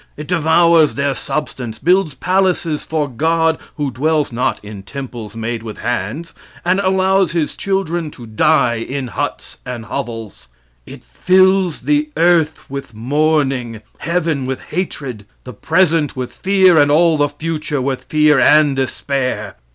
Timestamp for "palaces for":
2.15-3.07